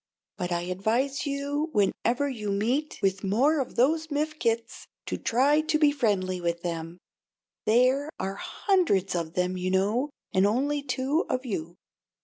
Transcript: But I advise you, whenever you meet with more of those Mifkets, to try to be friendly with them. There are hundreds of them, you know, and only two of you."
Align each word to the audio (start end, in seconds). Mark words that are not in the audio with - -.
But 0.35 0.51
I 0.51 0.61
advise 0.63 1.27
you, 1.27 1.69
whenever 1.73 2.27
you 2.27 2.49
meet 2.51 2.97
with 3.03 3.23
more 3.23 3.59
of 3.59 3.75
those 3.75 4.07
Mifkets, 4.07 4.87
to 5.05 5.15
try 5.15 5.61
to 5.61 5.77
be 5.77 5.91
friendly 5.91 6.41
with 6.41 6.63
them. 6.63 6.97
There 7.67 8.09
are 8.19 8.33
hundreds 8.33 9.13
of 9.13 9.35
them, 9.35 9.57
you 9.57 9.69
know, 9.69 10.09
and 10.33 10.47
only 10.47 10.81
two 10.81 11.27
of 11.29 11.45
you." 11.45 11.75